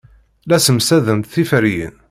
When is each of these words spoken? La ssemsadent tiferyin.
La 0.47 0.57
ssemsadent 0.59 1.23
tiferyin. 1.33 1.95